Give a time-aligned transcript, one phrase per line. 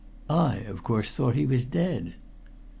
[0.31, 2.15] I, of course, thought he was dead."